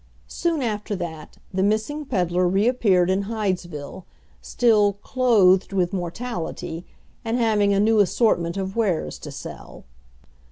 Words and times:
Soon 0.25 0.63
after 0.63 0.95
that, 0.95 1.37
the 1.53 1.61
missing 1.61 2.05
peddler 2.07 2.47
reappeared 2.47 3.11
in 3.11 3.21
Hydesville, 3.25 4.07
still 4.41 4.93
"clothed 4.93 5.73
with 5.73 5.93
mortality," 5.93 6.87
and 7.23 7.37
having 7.37 7.71
a 7.71 7.79
new 7.79 7.99
assortment 7.99 8.57
of 8.57 8.75
wares 8.75 9.19
to 9.19 9.29
sell. 9.31 9.85